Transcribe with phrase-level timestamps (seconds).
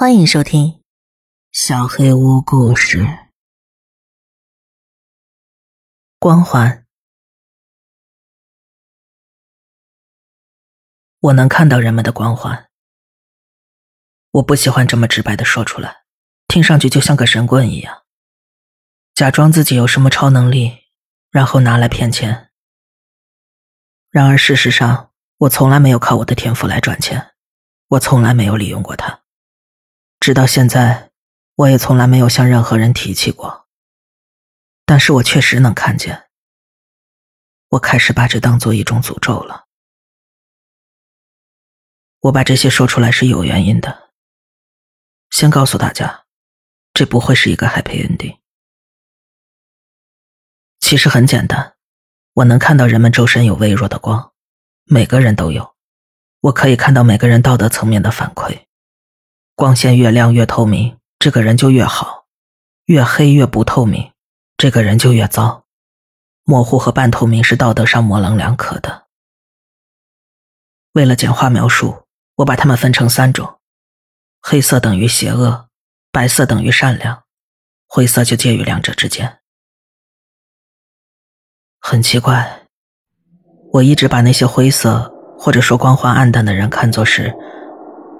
[0.00, 0.66] 欢迎收听
[1.52, 3.02] 《小黑屋故事》。
[6.18, 6.86] 光环，
[11.18, 12.70] 我能看到人们的光环。
[14.30, 16.04] 我不喜欢这么直白的说出来，
[16.48, 18.04] 听上去就像个神棍一样，
[19.12, 20.78] 假装自己有什么超能力，
[21.30, 22.50] 然后拿来骗钱。
[24.08, 27.34] 然而事实上，我从来没有靠我的天赋来赚钱，
[27.88, 29.19] 我从来没有利用过它。
[30.20, 31.10] 直到现在，
[31.54, 33.66] 我也从来没有向任何人提起过。
[34.84, 36.28] 但是我确实能看见。
[37.70, 39.64] 我开始把这当做一种诅咒了。
[42.20, 44.10] 我把这些说出来是有原因的。
[45.30, 46.26] 先告诉大家，
[46.92, 48.38] 这不会是一个 happy ending。
[50.80, 51.76] 其实很简单，
[52.34, 54.34] 我能看到人们周身有微弱的光，
[54.84, 55.74] 每个人都有。
[56.40, 58.66] 我可以看到每个人道德层面的反馈。
[59.60, 62.24] 光线越亮越透明，这个人就越好；
[62.86, 64.10] 越黑越不透明，
[64.56, 65.66] 这个人就越糟。
[66.44, 69.08] 模糊和半透明是道德上模棱两可的。
[70.92, 72.04] 为了简化描述，
[72.36, 73.58] 我把它们分成三种：
[74.40, 75.68] 黑色等于邪恶，
[76.10, 77.24] 白色等于善良，
[77.86, 79.40] 灰色就介于两者之间。
[81.80, 82.62] 很奇怪，
[83.74, 87.36] 我一直把那些灰色或者说光环暗淡的人看作是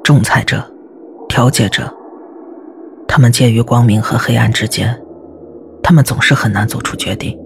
[0.04, 0.70] 仲裁者。
[1.30, 1.88] 调节着，
[3.06, 5.00] 他们介于光明和黑暗之间，
[5.80, 7.38] 他们总是很难做出决定。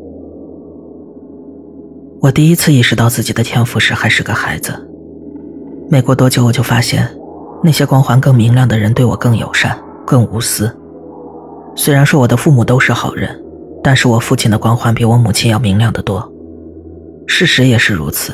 [2.22, 4.72] 我第一次意识到自己的天赋时还是个孩子，
[5.90, 7.06] 没过多久我就发现，
[7.62, 10.74] 那些光环更明亮的人对我更友善、更无私。
[11.76, 13.38] 虽然说我的父母都是好人，
[13.82, 16.26] 但是我父亲的光环比我母亲要明亮得多。
[17.26, 18.32] 事实也是如此，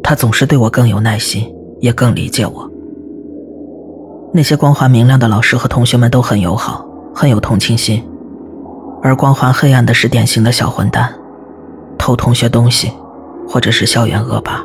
[0.00, 2.70] 他总是对我更有耐心，也更理解我。
[4.36, 8.06] 那些光环明亮的老师和同学们都很友好，很有同情心，
[9.02, 11.10] 而光环黑暗的是典型的小混蛋，
[11.96, 12.92] 偷同学东西，
[13.48, 14.62] 或者是校园恶霸。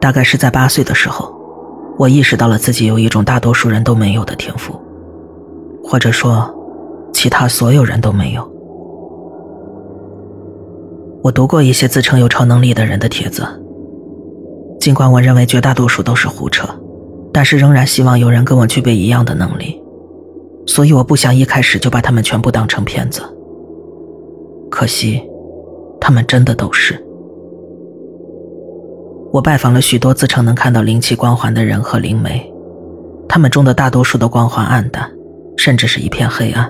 [0.00, 1.30] 大概是在八岁的时候，
[1.98, 4.80] 我意识到了自己有一种大多数人都没有的天赋，
[5.84, 6.50] 或者说，
[7.12, 8.50] 其他所有人都没有。
[11.22, 13.46] 我读过一些自称有超能力的人的帖子，
[14.80, 16.66] 尽管我认为绝大多数都是胡扯。
[17.38, 19.80] 但是仍然希望有人跟我具备一样的能力，
[20.66, 23.22] 所以我不想一开始就把他们全部当成骗子。
[24.68, 25.22] 可惜，
[26.00, 27.00] 他们真的都是。
[29.30, 32.52] 我拜访了许多自称能看到灵气光环的人和灵媒，
[33.28, 35.08] 他们中的大多数的光环暗淡，
[35.56, 36.68] 甚至是一片黑暗。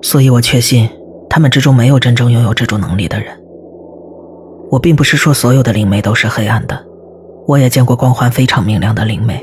[0.00, 0.88] 所以我确信，
[1.28, 3.38] 他们之中没有真正拥有这种能力的人。
[4.70, 6.86] 我并不是说所有的灵媒都是黑暗的。
[7.46, 9.38] 我也见过光环非常明亮的灵媒，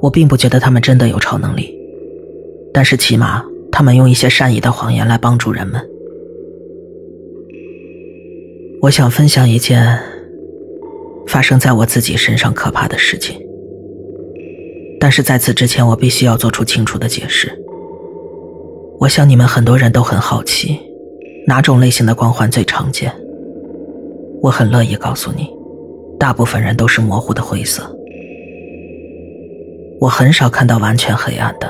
[0.00, 1.72] 我并不觉得他们真的有超能力，
[2.72, 5.80] 但是起码他们用一些善意的谎言来帮助人们。
[8.82, 9.96] 我想分享一件
[11.28, 13.40] 发生在我自己身上可怕的事情，
[14.98, 17.56] 但是在此之前，我必须要做出清楚的解释。
[18.98, 20.80] 我想你们很多人都很好奇，
[21.46, 23.12] 哪种类型的光环最常见？
[24.42, 25.48] 我很乐意告诉你。
[26.22, 27.82] 大部分人都是模糊的灰色，
[30.00, 31.68] 我很少看到完全黑暗的。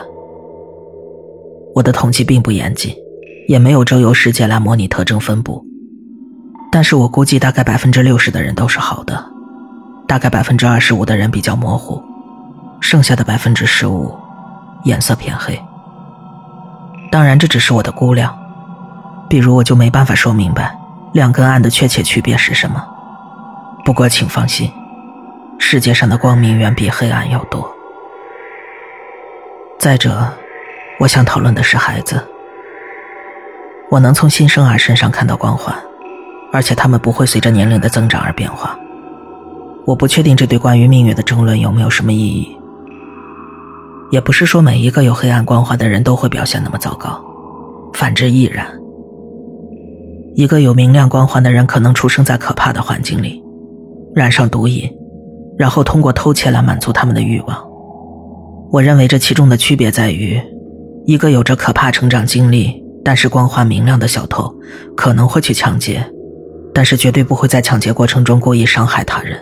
[1.75, 2.95] 我的统计并不严谨，
[3.49, 5.65] 也没有周游世界来模拟特征分布，
[6.71, 9.25] 但是我估计大概百分之六十的人都是好的，
[10.07, 12.03] 大概百分之二十五的人比较模糊，
[12.79, 14.15] 剩下的百分之十五
[14.85, 15.59] 颜色偏黑。
[17.11, 18.37] 当然这只是我的估量，
[19.31, 20.77] 比如我就没办法说明白
[21.15, 22.87] 亮跟暗的确切区别是什么。
[23.85, 24.71] 不过，请放心，
[25.59, 27.69] 世界上的光明远比黑暗要多。
[29.79, 30.33] 再者，
[31.01, 32.25] 我想讨论的是孩子。
[33.91, 35.77] 我能从新生儿身上看到光环，
[36.53, 38.79] 而且他们不会随着年龄的增长而变化。
[39.85, 42.57] 我不确定这对关于命运的争论有没有什么意义。
[44.13, 47.21] 也不是说每一个有黑暗光环的人都会表现那么糟糕，
[47.95, 48.65] 反之亦然。
[50.37, 53.42] 一个有明亮光环的人可能出生在可怕的环境里。
[54.15, 54.91] 染上毒瘾，
[55.57, 57.57] 然后通过偷窃来满足他们的欲望。
[58.71, 60.41] 我认为这其中的区别在于，
[61.07, 64.55] 一个有着可怕成长经历但是光环明亮的小偷
[64.97, 66.05] 可能会去抢劫，
[66.73, 69.37] 但是绝对不会在抢劫过程中故意伤害他人；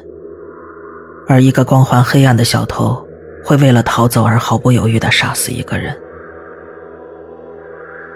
[1.28, 2.96] 而一个光环黑暗的小偷
[3.44, 5.96] 会为了逃走而毫不犹豫地杀死一个人。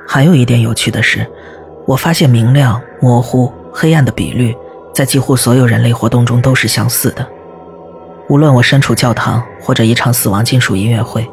[0.07, 1.27] 还有一点有趣的是，
[1.87, 4.55] 我发现明亮、模糊、黑暗的比率。
[4.95, 7.27] 在几乎所有人类活动中都是相似的，
[8.29, 11.29] 无论我身处教堂或者一场死亡金属音乐会，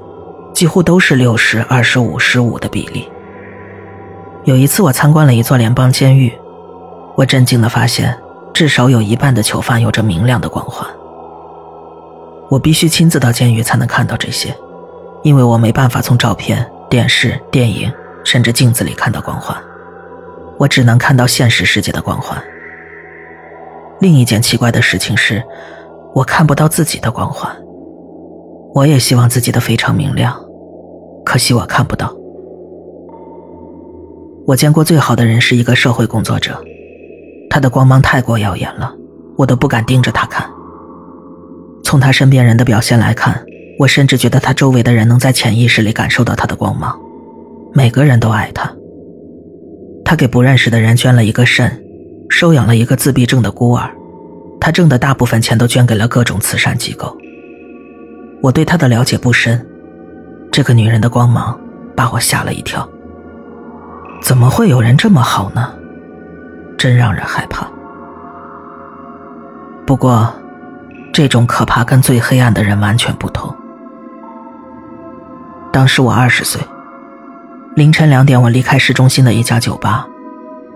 [0.51, 3.07] 几乎都是六十二十五十五的比例。
[4.45, 6.33] 有一次，我参观了一座联邦监狱，
[7.15, 8.17] 我震惊的发现，
[8.51, 10.89] 至少有一半的囚犯有着明亮的光环。
[12.49, 14.53] 我必须亲自到监狱才能看到这些，
[15.21, 17.93] 因为我没办法从照片、电视、电影，
[18.25, 19.55] 甚至镜子里看到光环，
[20.57, 22.43] 我只能看到现实世界的光环。
[24.01, 25.43] 另一件奇怪的事情是，
[26.15, 27.55] 我看不到自己的光环。
[28.73, 30.35] 我也希望自己的非常明亮，
[31.23, 32.11] 可惜我看不到。
[34.47, 36.59] 我见过最好的人是一个社会工作者，
[37.47, 38.91] 他的光芒太过耀眼了，
[39.37, 40.49] 我都不敢盯着他看。
[41.83, 43.45] 从他身边人的表现来看，
[43.77, 46.99] 我甚至觉得他周围的人能在潜意识里感受到他的光芒，
[47.71, 48.73] 每个人都爱他。
[50.03, 51.83] 他给不认识的人捐了一个肾，
[52.31, 53.91] 收养了一个自闭症的孤儿，
[54.59, 57.15] 他挣的大部分钱都捐给了各种慈善机构。
[58.41, 59.63] 我对他的了解不深，
[60.51, 61.59] 这个女人的光芒
[61.95, 62.87] 把我吓了一跳。
[64.21, 65.73] 怎么会有人这么好呢？
[66.77, 67.67] 真让人害怕。
[69.85, 70.33] 不过。
[71.13, 73.53] 这种可怕跟最黑暗的人完全不同。
[75.73, 76.61] 当时我二十岁，
[77.75, 80.07] 凌晨两点，我离开市中心的一家酒吧，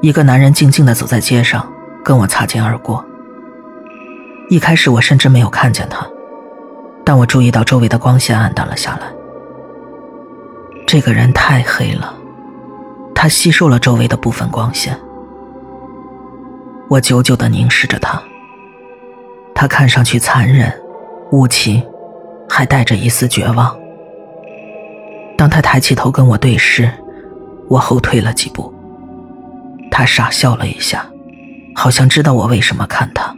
[0.05, 1.67] 一个男人静静的走在街上，
[2.03, 3.03] 跟我擦肩而过。
[4.49, 6.07] 一开始我甚至没有看见他，
[7.03, 9.07] 但我注意到周围的光线暗淡了下来。
[10.85, 12.13] 这个人太黑了，
[13.15, 14.95] 他吸收了周围的部分光线。
[16.87, 18.21] 我久久的凝视着他。
[19.55, 20.71] 他看上去残忍、
[21.31, 21.83] 无情，
[22.47, 23.75] 还带着一丝绝望。
[25.35, 26.87] 当他抬起头跟我对视，
[27.67, 28.71] 我后退了几步。
[29.89, 31.09] 他傻笑了一下，
[31.75, 33.35] 好像知道我为什么看他。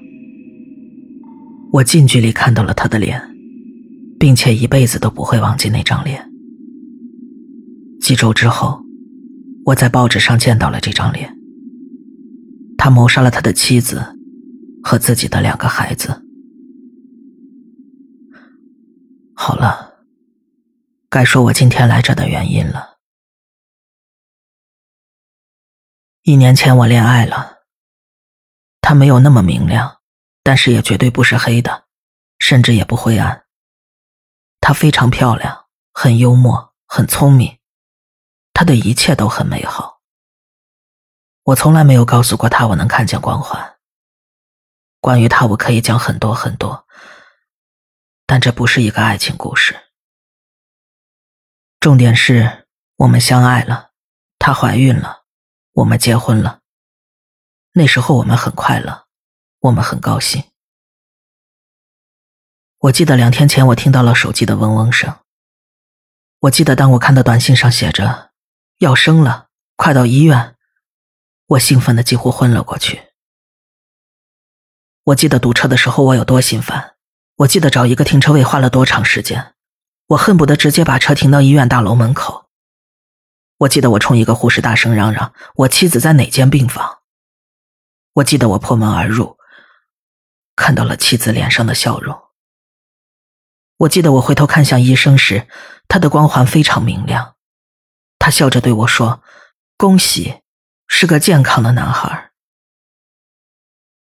[1.71, 3.21] 我近距离看到了他的脸，
[4.19, 6.29] 并且一辈子都不会忘记那张脸。
[8.01, 8.81] 几周之后，
[9.65, 11.35] 我在报纸上见到了这张脸。
[12.77, 14.13] 他谋杀了他的妻子。
[14.83, 16.23] 和自己的两个孩子。
[19.33, 19.95] 好了，
[21.09, 22.96] 该说我今天来这的原因了。
[26.27, 27.59] 一年前我恋爱了，
[28.81, 30.01] 她没有那么明亮，
[30.43, 31.85] 但是也绝对不是黑的，
[32.37, 33.45] 甚至也不灰暗。
[34.59, 37.59] 她非常漂亮，很幽默，很聪明，
[38.51, 40.01] 她的一切都很美好。
[41.43, 43.77] 我从来没有告诉过她我能看见光环。
[44.99, 46.85] 关于她，我可以讲很多很多，
[48.25, 49.79] 但这不是一个爱情故事。
[51.79, 53.91] 重点是我们相爱了，
[54.37, 55.23] 她怀孕了，
[55.77, 56.61] 我们结婚了。
[57.73, 59.05] 那时候我们很快乐，
[59.59, 60.43] 我们很高兴。
[62.79, 65.19] 我记得两天前我听到了手机的嗡嗡声。
[66.39, 68.31] 我记得当我看到短信上写着
[68.79, 70.55] 要生了，快到医院，
[71.45, 73.09] 我兴奋的几乎昏了过去。
[75.03, 76.95] 我记得堵车的时候我有多心烦，
[77.35, 79.53] 我记得找一个停车位花了多长时间，
[80.07, 82.46] 我恨不得直接把车停到医院大楼门口。
[83.59, 86.99] 我记得我冲一个护士大声嚷嚷：“我妻子在哪间病房？”
[88.13, 89.37] 我记得我破门而入，
[90.55, 92.19] 看到了妻子脸上的笑容。
[93.77, 95.47] 我记得我回头看向医生时，
[95.87, 97.35] 他的光环非常明亮，
[98.19, 99.23] 他笑着对我说
[99.77, 100.41] ：“恭喜，
[100.87, 102.31] 是个健康的男孩。”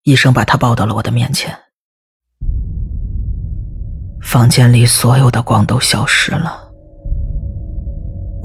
[0.03, 1.65] 医生把他抱到了我的面前，
[4.21, 6.66] 房间里所有的光都消失了。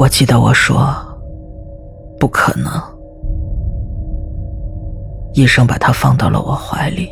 [0.02, 0.92] 我记得我说
[2.18, 2.68] ：“不可能。”
[5.32, 7.08] 医生把他放到了我怀里。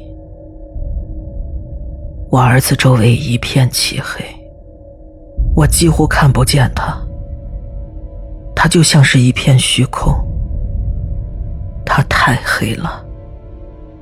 [2.32, 4.24] 我儿子周围一片漆黑，
[5.54, 7.00] 我几乎看不见他，
[8.56, 10.12] 他就像是一片虚空。
[11.86, 13.06] 他太黑了。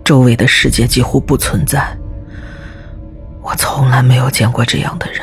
[0.03, 1.95] 周围的世界几乎不存在，
[3.43, 5.21] 我从来没有见过这样的人。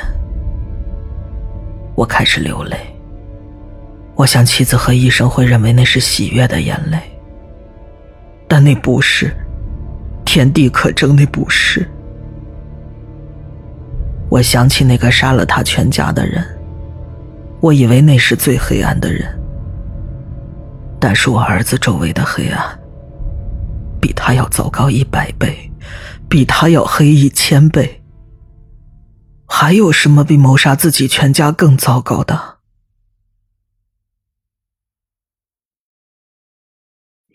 [1.95, 2.77] 我开始流泪。
[4.15, 6.97] 我想妻子和医生会认为那是喜悦的眼泪，
[8.47, 9.35] 但那不是，
[10.23, 11.85] 天地可证那不是。
[14.29, 16.43] 我想起那个杀了他全家的人，
[17.59, 19.27] 我以为那是最黑暗的人，
[20.99, 22.79] 但是我儿子周围的黑暗。
[24.01, 25.71] 比他要糟糕一百倍，
[26.29, 28.03] 比他要黑一千倍。
[29.47, 32.54] 还有什么比谋杀自己全家更糟糕的？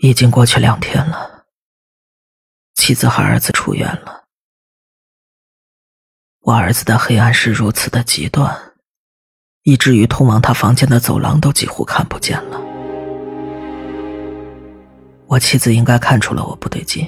[0.02, 1.44] 已经过去两天了，
[2.74, 4.24] 妻子和儿子出院了。
[6.40, 8.58] 我儿子的黑暗是如此的极端，
[9.64, 12.58] 以至于通往他房间的走廊都几乎看不见了。
[15.26, 17.06] 我妻子应该看出了我不对劲，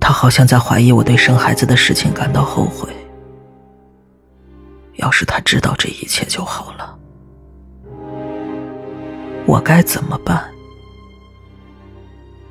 [0.00, 2.92] 她好像在怀疑我对生孩子的事情感到后悔。
[4.94, 6.98] 要是她知道这一切就好了。
[9.46, 10.51] 我该怎么办？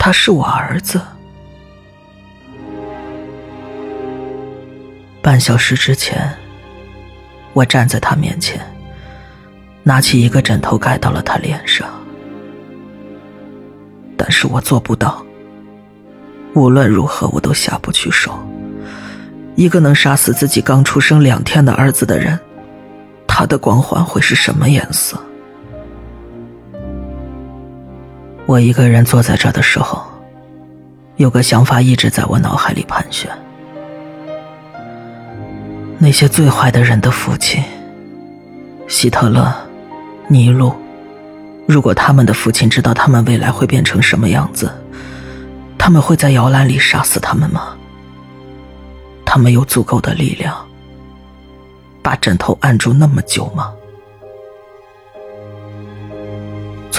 [0.04, 1.00] 他是我儿子。
[5.22, 6.28] 半小时之前，
[7.54, 8.60] 我站在他面前，
[9.84, 11.88] 拿起一个枕头盖到了他脸上，
[14.18, 15.24] 但是我做不到。
[16.56, 18.34] 无论如何，我都下不去手。
[19.56, 22.40] 一个能杀死自己刚出生两天的儿子的人，
[23.28, 25.24] 他的光环会是什么颜色？
[28.52, 30.04] 我一个人坐在这的时候，
[31.16, 33.32] 有个想法一直在我脑海里盘旋。
[35.98, 37.64] 那些最坏的人的父亲，
[38.90, 39.56] 希特勒、
[40.28, 40.74] 尼禄，
[41.66, 44.70] 如果他们的父亲知道他们未来会变成什么样子，
[45.78, 47.78] 他们会在摇篮里杀死他们吗？
[49.24, 50.54] 他们有足够的力量
[52.02, 53.72] 把枕头按住那么久吗？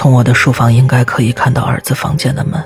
[0.03, 2.61] 从我的书房应该可以看到儿子房间的门，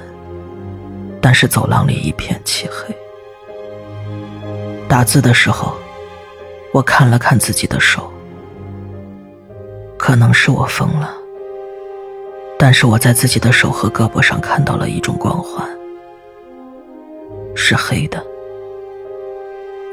[1.21, 2.97] 但是走廊里一片漆黑。
[4.89, 5.75] 打字的时候，
[6.71, 8.11] 我看了看自己的手，
[9.99, 11.13] 可能是我疯了，
[12.57, 15.63] 但是我在自己的手和胳膊上看到了一种光环，
[17.53, 18.19] 是黑的。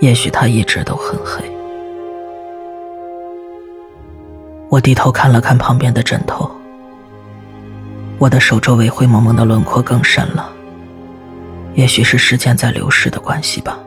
[0.00, 1.44] 也许它一直都很黑。
[4.70, 6.50] 我低头看了看旁边的枕头。
[8.18, 10.50] 我的手周围灰蒙蒙的轮廓更深了，
[11.74, 13.78] 也许是时间在流逝的关系吧。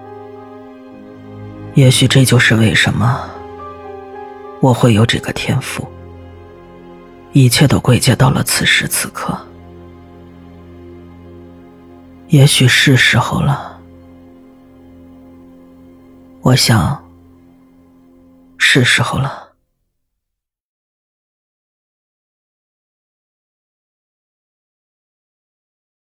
[1.73, 3.19] 也许这就是为什么
[4.59, 5.87] 我会有这个天赋。
[7.33, 9.37] 一切都归结到了此时此刻。
[12.29, 13.79] 也许是时候了，
[16.41, 17.03] 我想
[18.57, 19.46] 是时候了。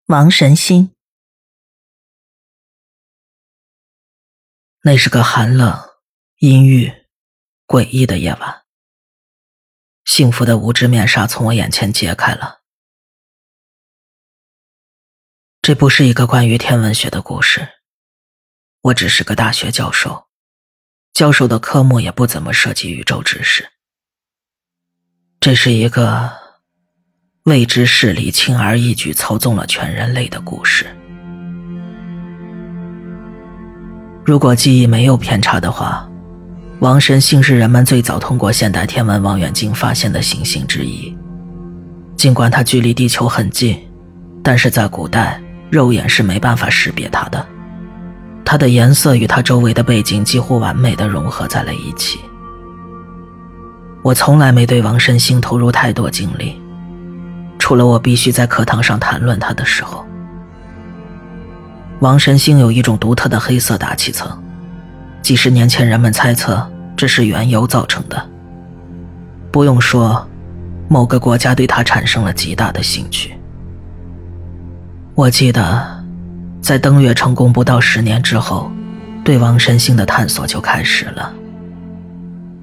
[0.08, 0.96] 王神心。
[4.84, 5.76] 那是个寒冷、
[6.38, 6.94] 阴郁、
[7.66, 8.66] 诡异的夜晚。
[10.04, 12.62] 幸福的无知面纱从我眼前揭开了。
[15.64, 17.68] 这不是一个关于天文学的故事。
[18.82, 20.28] 我只是个大学教授，
[21.14, 23.72] 教授的科目也不怎么涉及宇宙知识。
[25.40, 26.45] 这是一个。
[27.46, 30.84] 未知势力轻而易举操纵了全人类的故事。
[34.24, 36.10] 如果记忆没有偏差的话，
[36.80, 41.16] 王神星是人们最早通过现代天文望远镜发现的行星之一。
[42.18, 43.78] 尽管它距离地球很近，
[44.42, 47.46] 但是在古代肉眼是没办法识别它的。
[48.44, 52.18] 它的颜色与它周围的背景几乎完美的融合在了一起。
[54.02, 56.60] 我从来没对王神星投入太多精力。
[57.66, 60.06] 除了我必须在课堂上谈论它的时候，
[62.00, 64.40] 王神星有一种独特的黑色大气层，
[65.24, 66.64] 几十年前人们猜测
[66.96, 68.24] 这是原油造成的。
[69.52, 70.30] 不用说，
[70.88, 73.34] 某个国家对它产生了极大的兴趣。
[75.16, 76.04] 我记得，
[76.62, 78.72] 在登月成功不到十年之后，
[79.24, 81.34] 对王神星的探索就开始了。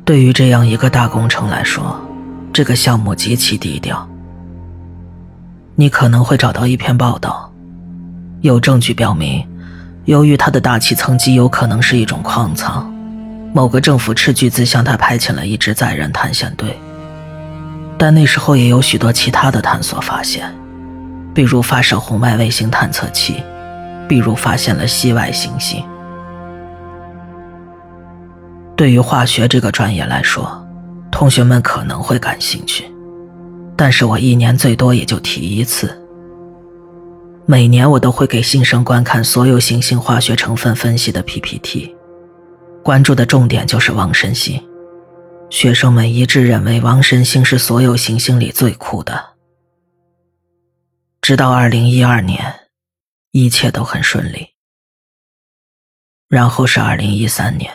[0.04, 2.00] 对于这样一个大工程来说，
[2.52, 4.08] 这个项目极其低调。
[5.74, 7.50] 你可能会找到一篇报道，
[8.42, 9.46] 有证据表明，
[10.04, 12.92] 由于它的大气层极有可能是一种矿藏，
[13.54, 16.78] 某个政府斥巨资向它派遣了一支载人探险队。
[17.96, 20.52] 但那时候也有许多其他的探索发现，
[21.32, 23.42] 比如发射红外卫星探测器，
[24.06, 25.82] 比如发现了系外行星。
[28.76, 30.66] 对于化学这个专业来说，
[31.10, 32.91] 同学们可能会感兴趣。
[33.76, 35.98] 但是我一年最多也就提一次。
[37.46, 41.94] 每年我都会给新生观看所有行星化学成分分析的 PPT，
[42.84, 44.62] 关注的重点就是王神星。
[45.50, 49.34] 学生们一致认为王神星是所有行星里最酷的。
[51.20, 52.68] 直到二零一二年，
[53.32, 54.50] 一切都很顺利。
[56.28, 57.72] 然后是二零一三年，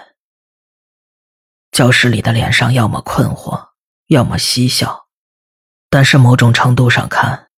[1.71, 3.69] 教室里的脸上要么困惑，
[4.07, 5.06] 要么嬉笑。
[5.89, 7.49] 但是某种程度上看，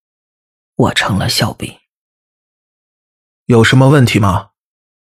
[0.76, 1.78] 我成了笑柄。
[3.46, 4.50] 有什么问题吗？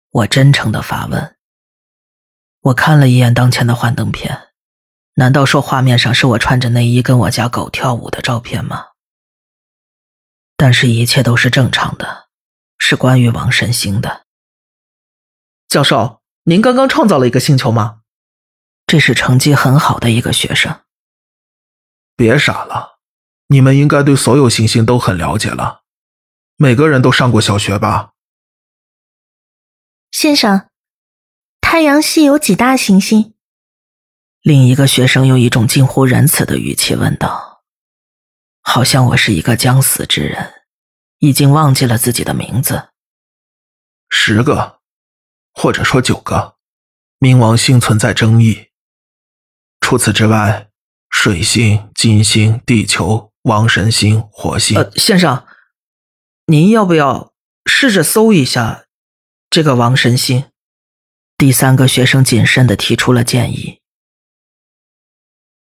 [0.09, 1.37] 我真诚的发问。
[2.59, 4.49] 我看了一眼当前的幻灯片，
[5.15, 8.87] 难道说画面上是我穿着内衣跟我家狗跳舞的照片吗？
[10.55, 12.29] 但是，一切都是正常的，
[12.77, 14.25] 是关于王神星的。
[15.67, 18.01] 教授，您刚刚创造了一个星球吗？
[18.85, 20.81] 这是成绩很好的一个学生。
[22.15, 22.92] 别傻了，
[23.53, 25.83] 你们应该对所有行星都很了解了，
[26.55, 28.13] 每个人都上过小学吧？
[30.09, 30.67] 先生，
[31.61, 33.35] 太阳系有几大行星？
[34.41, 37.63] 另一个学生用一种近乎仁慈的语气问道，
[38.63, 40.65] 好像我是一个将死之人，
[41.19, 42.89] 已经忘记了自己的名字。
[44.09, 44.79] 十个，
[45.53, 46.55] 或者说九个，
[47.19, 48.69] 冥王星存在争议。
[49.79, 50.71] 除此之外，
[51.11, 54.77] 水星、金星、地球、王神星、火星……
[54.77, 55.45] 呃，先生，
[56.47, 57.33] 您要不要
[57.65, 58.85] 试着搜一下？
[59.49, 60.49] 这个王神星，
[61.37, 63.81] 第三个学生谨慎的提出了建议。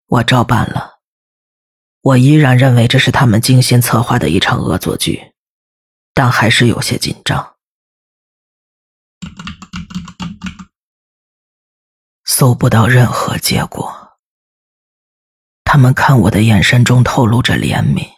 [0.08, 1.00] 我照办了。
[2.02, 5.34] 我依然认为这是他们精心策划的一场恶作剧，
[6.14, 7.58] 但还是有些紧张。
[12.24, 14.07] 搜不到任何结果。
[15.78, 18.10] 他们看我的眼神中透露着怜悯。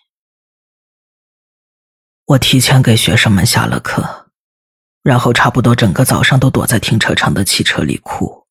[2.23, 4.27] 我提前给学生们下了课。
[5.03, 8.45] 然后差不多整个早上都躲在停车场的汽车里哭。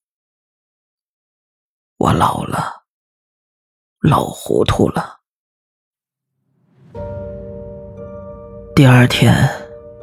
[1.97, 2.83] 我老了，
[4.01, 5.21] 老糊涂了。
[8.77, 9.49] 第二天，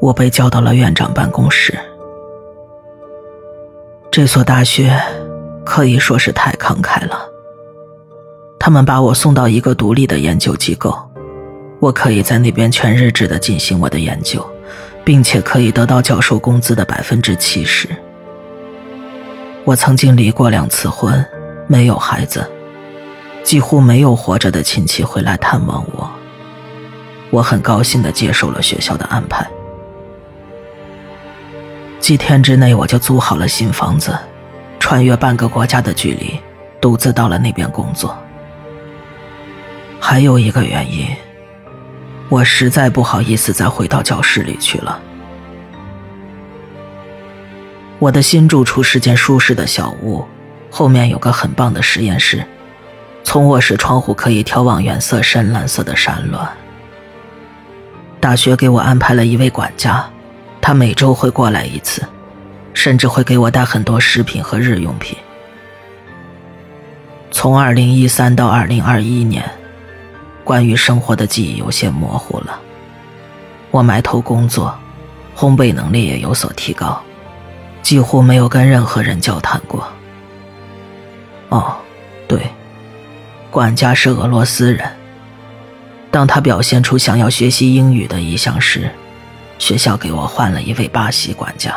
[0.02, 1.78] 我被叫到了院长办公室。
[4.12, 5.00] 这所大学
[5.64, 7.35] 可以说是太慷慨了。
[8.66, 10.98] 他们把我送到一个独立的研究机构，
[11.80, 14.44] 我可以在那边全日制的进行我的研究。
[15.04, 17.88] 并且可以得到教授工资的百分之七十。
[19.64, 21.24] 我曾经离过两次婚，
[21.68, 22.44] 没有孩子，
[23.44, 26.10] 几乎没有活着的亲戚会来探望我。
[27.30, 29.48] 我很高兴地接受了学校的安排。
[32.00, 34.18] 几天之内，我就租好了新房子，
[34.80, 36.40] 穿越半个国家的距离，
[36.82, 38.18] 独自到了那边工作。
[40.00, 41.08] 还有一个原因。
[42.28, 45.00] 我实在不好意思再回到教室里去了。
[48.00, 50.26] 我的新住处是间舒适的小屋，
[50.72, 52.44] 后面有个很棒的实验室，
[53.24, 56.48] 从卧室窗户可以眺望远色深蓝色的山峦。
[58.20, 60.04] 大学给我安排了一位管家，
[60.60, 62.02] 他每周会过来一次，
[62.74, 65.16] 甚至会给我带很多食品和日用品。
[67.30, 69.48] 从二零一三到二零二一年。
[70.46, 72.58] 关于生活的记忆有些模糊了。
[73.72, 74.74] 我埋头工作，
[75.36, 77.02] 烘焙能力也有所提高，
[77.82, 79.86] 几乎没有跟任何人交谈过。
[81.50, 81.76] 哦，
[82.28, 82.40] 对，
[83.50, 84.90] 管家是俄罗斯人。
[86.12, 88.90] 当他表现出想要学习英语的意向时，
[89.60, 91.76] 学校给我换了一位巴西管家。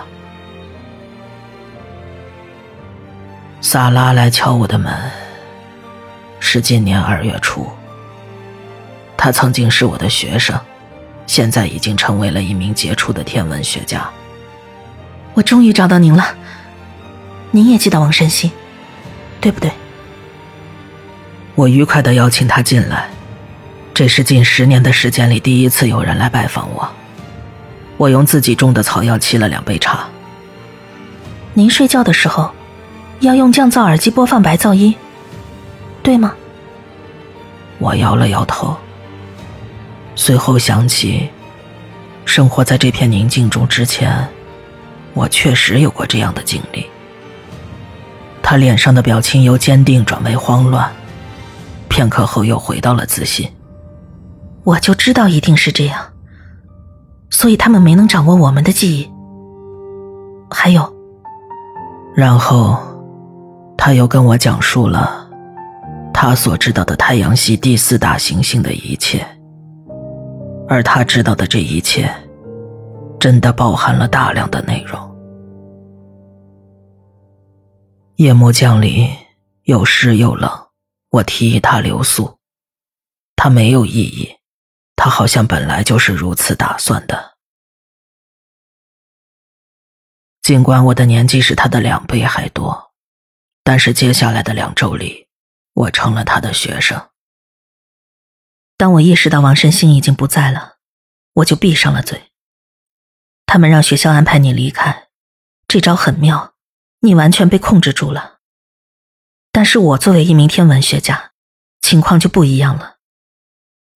[3.60, 4.94] 萨拉来敲我的门，
[6.38, 7.66] 是今年二月初。
[9.18, 10.58] 他曾经是我的学生，
[11.26, 14.08] 现在已经成为了一名杰出的天文学家。
[15.34, 16.24] 我终于找到您了，
[17.50, 18.50] 您也记得王神星，
[19.40, 19.72] 对不对？
[21.56, 23.10] 我愉快的邀请他进来，
[23.92, 26.88] 这是近十年的时间里第一次有人来拜访我。
[27.96, 30.06] 我用自己种的草药沏了两杯茶。
[31.54, 32.52] 您睡觉的时候，
[33.18, 34.94] 要用降噪耳机播放白噪音，
[36.04, 36.32] 对吗？
[37.78, 38.76] 我摇了摇头。
[40.18, 41.30] 随后想起，
[42.24, 44.28] 生活在这片宁静中之前，
[45.14, 46.84] 我确实有过这样的经历。
[48.42, 50.90] 他脸上的表情由坚定转为慌乱，
[51.88, 53.48] 片刻后又回到了自信。
[54.64, 56.12] 我就知道一定是这样，
[57.30, 59.08] 所以他们没能掌握我们的记忆。
[60.50, 60.92] 还有，
[62.16, 62.76] 然后
[63.76, 65.28] 他又跟我讲述了
[66.12, 69.24] 他所知道的太阳系第四大行星的一切。
[70.68, 72.14] 而他知道的这一切，
[73.18, 75.08] 真的包含了大量的内容。
[78.16, 79.08] 夜幕降临，
[79.62, 80.50] 又湿又冷，
[81.10, 82.38] 我提议他留宿，
[83.34, 84.28] 他没有异议，
[84.94, 87.38] 他好像本来就是如此打算的。
[90.42, 92.92] 尽管我的年纪是他的两倍还多，
[93.64, 95.28] 但是接下来的两周里，
[95.72, 97.00] 我成了他的学生。
[98.78, 100.76] 当我意识到王神星已经不在了，
[101.34, 102.30] 我就闭上了嘴。
[103.44, 105.08] 他们让学校安排你离开，
[105.66, 106.54] 这招很妙，
[107.00, 108.38] 你完全被控制住了。
[109.50, 111.32] 但是我作为一名天文学家，
[111.80, 112.98] 情况就不一样了。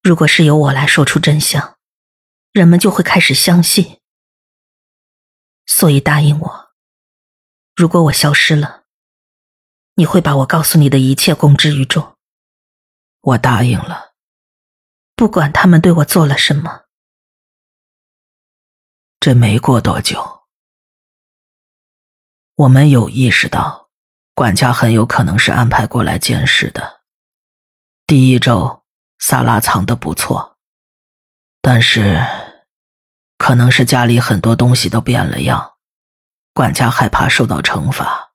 [0.02, 1.78] 如果是由我来说出真相，
[2.50, 4.00] 人们就会开始相信。
[5.64, 6.70] 所以答应我，
[7.76, 8.82] 如果我消失了，
[9.94, 12.16] 你会把我告诉你的一切公之于众。
[13.20, 14.11] 我答应了，
[15.14, 16.84] 不管他们对我做了什么。
[19.20, 20.42] 这没过多久，
[22.56, 23.90] 我们有意识到，
[24.34, 27.02] 管家很有可能是安排过来监视的。
[28.04, 28.84] 第一周，
[29.20, 30.58] 萨拉藏的不错，
[31.60, 32.20] 但是，
[33.38, 35.74] 可能是家里很多东西都变了样，
[36.52, 38.32] 管家害怕受到惩罚，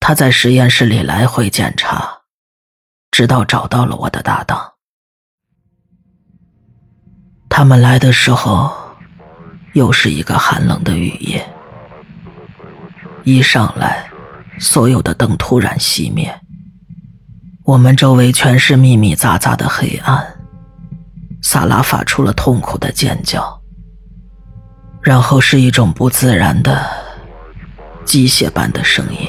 [0.00, 2.24] 他在实验室里来回检查，
[3.10, 4.77] 直到找到了我的搭档。
[7.58, 8.70] 他们来的时候。
[9.74, 11.46] 又是一个寒冷的雨夜，
[13.22, 14.08] 一上来，
[14.58, 16.40] 所有的灯突然熄灭，
[17.64, 20.36] 我们周围全是密密匝匝的黑暗。
[21.42, 23.60] 萨拉发出了痛苦的尖叫，
[25.02, 26.84] 然后是一种不自然的
[28.04, 29.28] 机械般的声音，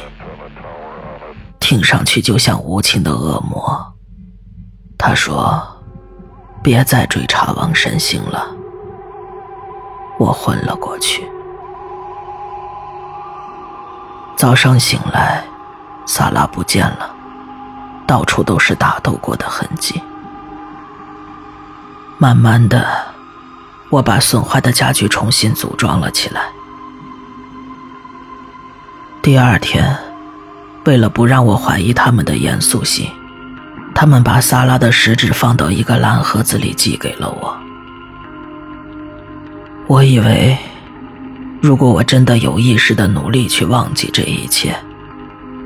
[1.60, 3.94] 听上去就像无情的恶魔。
[4.98, 5.62] 他说
[6.62, 8.48] ：“别再追查王神星了。”
[10.20, 11.26] 我昏了过去。
[14.36, 15.44] 早上醒来，
[16.06, 17.10] 萨拉不见了，
[18.08, 20.02] 到处都是打斗过的痕迹。
[22.18, 22.86] 慢慢的，
[23.90, 26.42] 我把损坏的家具重新组装了起来。
[29.22, 29.98] 第二天，
[30.86, 33.10] 为了不让我怀疑他们的严肃性，
[34.00, 37.60] 他们把萨拉的食指放到一个蓝盒子里寄给了我。
[39.88, 40.58] 我以为，
[41.62, 44.74] 如果我真的有意识的努力去忘记这一切，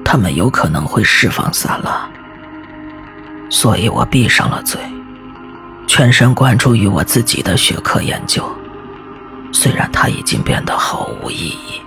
[0.03, 2.09] 他们有可能会释放萨拉。
[3.51, 4.81] 所以我闭上了嘴，
[5.85, 8.43] 全神贯注于我自己的学科研究。
[9.51, 11.79] 虽然它已经变得毫无意义，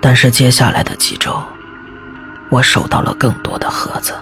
[0.00, 1.42] 但是接下来的几周，
[2.50, 4.14] 我收到了更多的盒子，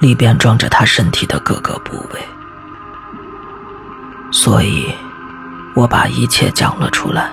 [0.00, 2.20] 里边装着他身体的各个部位，
[4.30, 4.92] 所以。
[5.74, 7.30] 我把一切讲了出来，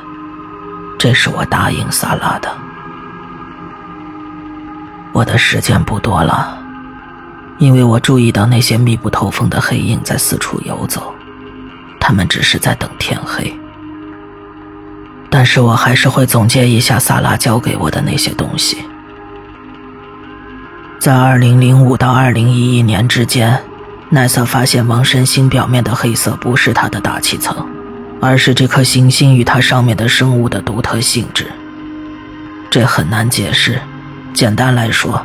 [1.00, 2.56] 这是我答应萨拉的。
[5.12, 6.56] 我的时间不多了，
[7.58, 11.12] 因为我注意到那些密不透风的黑影在四处游走，
[12.00, 13.52] 他们只是在等天黑。
[15.32, 18.86] 但是我还是会总结一下萨拉教给我的那些东西。
[21.06, 23.64] 在2005到2011年之间，
[24.10, 27.56] 奈瑟发现王神星表面的黑色不是它的大气层。
[28.20, 31.46] 而是这颗行星与它上面的生物的独特性质，
[32.72, 33.80] 这很难解释。
[34.34, 35.24] 简单来说，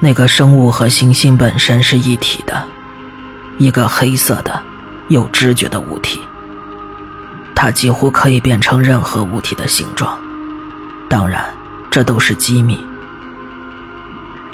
[0.00, 2.64] 那个生物和行星本身是一体的，
[3.56, 4.60] 一个黑色的、
[5.06, 6.20] 有知觉的物体。
[7.54, 10.18] 它几乎可以变成任何物体的形状，
[11.08, 11.44] 当然，
[11.88, 12.84] 这都是机密。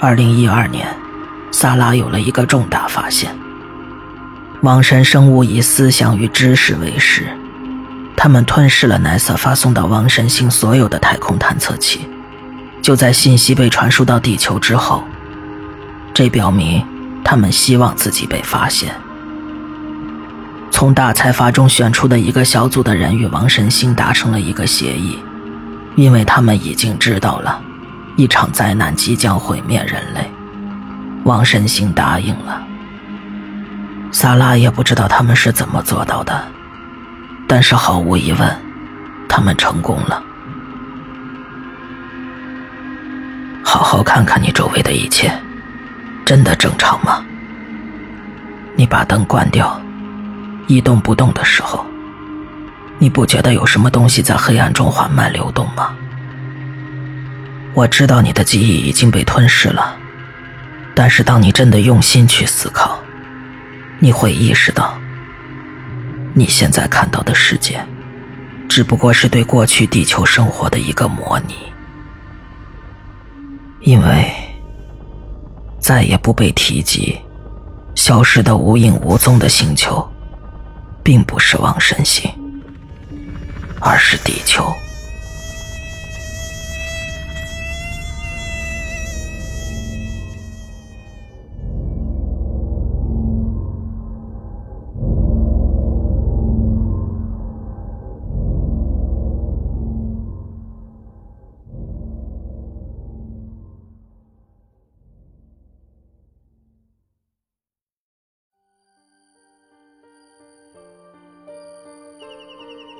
[0.03, 0.87] 二零一二年，
[1.51, 3.37] 萨拉有了一个重大发现：
[4.61, 7.27] 王神生物以思想与知识为食。
[8.17, 12.01] 他们吞噬了奈瑟发送到王神星所有的太空探测器。
[12.81, 15.03] 就在信息被传输到地球之后，
[16.15, 16.83] 这表明
[17.23, 18.95] 他们希望自己被发现。
[20.71, 25.19] 从大财阀中选出的一个小组的人与王神星达成了一个协议，
[25.95, 27.61] 因为他们已经知道了，
[28.15, 30.29] 一场灾难即将毁灭人类。
[31.23, 32.61] 王神星答应了。
[34.11, 36.43] 萨拉也不知道他们是怎么做到的。
[37.47, 38.61] 但是毫无疑问，
[39.27, 40.23] 他们成功了。
[43.61, 45.31] 好好看看你周围的一切，
[46.25, 47.21] 真的正常吗？
[48.75, 49.79] 你把灯关掉，
[50.67, 51.85] 一动不动的时候，
[52.99, 55.93] 你不觉得有什么东西在黑暗中缓慢流动吗？
[57.73, 59.97] 我知道你的记忆已经被吞噬了，
[60.93, 62.99] 但是当你真的用心去思考，
[63.99, 64.97] 你会意识到。
[66.33, 67.85] 你现在看到的世界，
[68.67, 71.55] 只不过是对过去地球生活的一个模拟，
[73.79, 74.33] 因为
[75.79, 77.19] 再也不被提及、
[77.95, 80.05] 消失的无影无踪的星球，
[81.03, 82.29] 并不是王神星，
[83.79, 84.71] 而是地球。